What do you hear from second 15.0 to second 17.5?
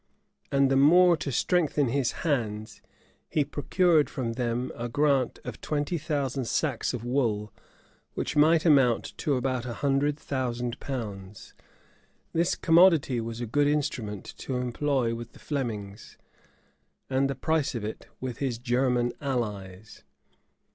with the Flemings; and the